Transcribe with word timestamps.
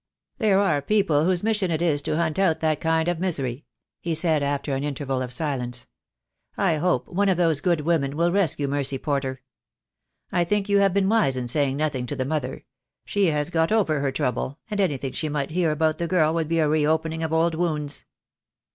"There 0.39 0.57
are 0.59 0.81
people 0.81 1.25
whose 1.25 1.43
mission 1.43 1.69
it 1.69 1.79
is 1.79 2.01
to 2.01 2.15
hunt 2.17 2.39
out 2.39 2.59
that 2.61 2.81
kind 2.81 3.07
of 3.07 3.19
misery," 3.19 3.65
he 3.99 4.15
said, 4.15 4.41
after 4.41 4.73
an 4.73 4.83
interval 4.83 5.21
of 5.21 5.31
silence. 5.31 5.85
"I 6.57 6.77
hope 6.77 7.07
one 7.07 7.29
of 7.29 7.37
those 7.37 7.61
good 7.61 7.81
women 7.81 8.17
will 8.17 8.31
rescue 8.31 8.67
Mercy 8.67 8.97
Porter. 8.97 9.43
I 10.31 10.43
think 10.43 10.67
you 10.67 10.79
have 10.79 10.95
been 10.95 11.07
wise 11.07 11.37
in 11.37 11.47
saying 11.47 11.77
nothing 11.77 12.07
to 12.07 12.15
the 12.15 12.25
mother. 12.25 12.65
She 13.05 13.27
has 13.27 13.51
got 13.51 13.71
over 13.71 13.99
her 13.99 14.11
trouble, 14.11 14.57
and 14.71 14.79
anything 14.81 15.11
she 15.11 15.29
might 15.29 15.51
hear 15.51 15.69
about 15.69 15.99
the 15.99 16.07
girl 16.07 16.33
would 16.33 16.47
be 16.47 16.57
a 16.57 16.67
reopening 16.67 17.21
of 17.21 17.31
old 17.31 17.53
wounds." 17.53 18.05